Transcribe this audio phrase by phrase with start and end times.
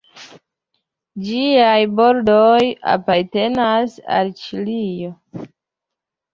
[1.27, 2.65] Ĝiaj bordoj
[2.95, 5.15] apartenas al Ĉilio.